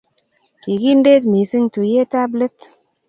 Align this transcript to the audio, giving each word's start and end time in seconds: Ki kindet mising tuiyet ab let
Ki 0.61 0.73
kindet 0.81 1.23
mising 1.31 1.65
tuiyet 1.73 2.11
ab 2.21 2.31
let 2.39 2.59